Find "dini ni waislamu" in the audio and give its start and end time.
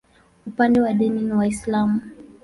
0.93-2.01